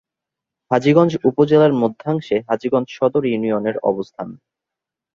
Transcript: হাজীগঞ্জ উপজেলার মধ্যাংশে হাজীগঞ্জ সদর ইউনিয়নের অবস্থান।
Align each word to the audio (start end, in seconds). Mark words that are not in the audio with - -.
হাজীগঞ্জ 0.71 1.11
উপজেলার 1.29 1.73
মধ্যাংশে 1.73 2.37
হাজীগঞ্জ 2.49 2.87
সদর 2.97 3.23
ইউনিয়নের 3.25 3.75
অবস্থান। 3.81 4.27